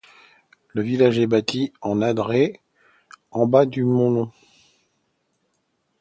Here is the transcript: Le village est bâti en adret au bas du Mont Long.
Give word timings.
Le 0.69 0.81
village 0.81 1.19
est 1.19 1.27
bâti 1.27 1.73
en 1.79 2.01
adret 2.01 2.59
au 3.29 3.45
bas 3.45 3.67
du 3.67 3.83
Mont 3.83 4.09
Long. 4.09 4.31